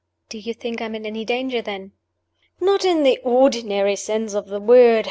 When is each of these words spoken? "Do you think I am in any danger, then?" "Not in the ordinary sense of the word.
"Do 0.29 0.39
you 0.39 0.55
think 0.55 0.81
I 0.81 0.85
am 0.85 0.95
in 0.95 1.05
any 1.05 1.23
danger, 1.25 1.61
then?" 1.61 1.91
"Not 2.59 2.83
in 2.83 3.03
the 3.03 3.19
ordinary 3.23 3.95
sense 3.95 4.33
of 4.33 4.47
the 4.47 4.59
word. 4.59 4.99